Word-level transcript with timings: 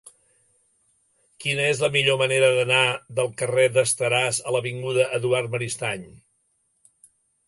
Quina 1.43 1.65
és 1.73 1.81
la 1.83 1.89
millor 1.95 2.15
manera 2.21 2.49
d'anar 2.59 2.79
del 3.19 3.29
carrer 3.41 3.65
d'Esteràs 3.75 4.39
a 4.49 4.55
l'avinguda 4.57 5.05
d'Eduard 5.13 5.53
Maristany? 5.57 6.09